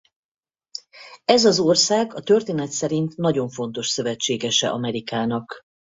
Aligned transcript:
Ez 1.25 1.45
az 1.45 1.59
ország 1.59 2.13
a 2.13 2.21
történet 2.21 2.71
szerint 2.71 3.15
nagyon 3.15 3.49
fontos 3.49 3.87
szövetségese 3.87 4.69
Amerikának. 4.69 5.53